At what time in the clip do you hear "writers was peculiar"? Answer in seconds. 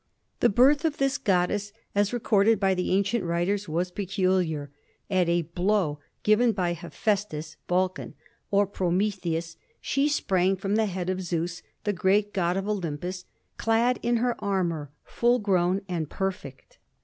3.23-4.71